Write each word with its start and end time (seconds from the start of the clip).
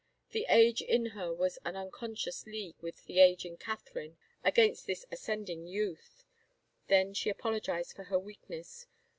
The 0.31 0.47
age 0.49 0.81
in 0.81 1.05
her 1.13 1.31
was 1.31 1.59
in 1.63 1.75
unconscious 1.75 2.47
league 2.47 2.73
with 2.81 3.05
the 3.05 3.19
age 3.19 3.45
in 3.45 3.55
Catherine 3.57 4.17
against 4.43 4.87
this 4.87 5.05
ascending 5.11 5.67
youth. 5.67 6.23
Then 6.87 7.13
she 7.13 7.29
apologized 7.29 7.95
for 7.95 8.05
her 8.05 8.17
weakness. 8.17 8.87